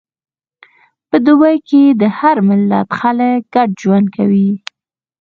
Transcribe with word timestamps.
په 1.09 1.17
دوبی 1.25 1.55
کې 1.69 1.83
د 2.01 2.03
هر 2.17 2.35
ملت 2.49 2.87
خلک 2.99 3.39
ګډ 3.53 3.69
ژوند 3.81 4.07
کوي. 4.15 4.49